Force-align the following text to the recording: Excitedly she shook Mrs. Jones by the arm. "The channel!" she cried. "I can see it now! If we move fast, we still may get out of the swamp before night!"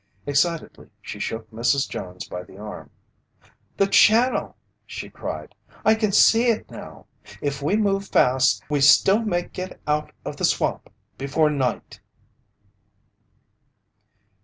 Excitedly 0.25 0.89
she 0.99 1.19
shook 1.19 1.47
Mrs. 1.51 1.87
Jones 1.87 2.27
by 2.27 2.41
the 2.41 2.57
arm. 2.57 2.89
"The 3.77 3.85
channel!" 3.85 4.57
she 4.87 5.11
cried. 5.11 5.53
"I 5.85 5.93
can 5.93 6.11
see 6.11 6.47
it 6.47 6.71
now! 6.71 7.05
If 7.39 7.61
we 7.61 7.75
move 7.77 8.07
fast, 8.07 8.63
we 8.67 8.81
still 8.81 9.19
may 9.21 9.43
get 9.43 9.79
out 9.85 10.11
of 10.25 10.37
the 10.37 10.45
swamp 10.45 10.89
before 11.19 11.51
night!" 11.51 11.99